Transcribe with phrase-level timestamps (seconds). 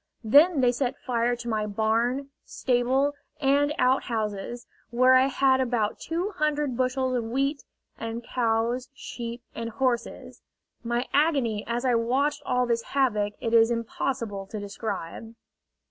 [0.23, 6.31] Then they set fire to my barn, stable, and outhouses, where I had about two
[6.37, 7.63] hundred bushels of wheat,
[7.99, 10.41] and cows, sheep, and horses.
[10.83, 15.35] My agony as I watched all this havoc it is impossible to describe.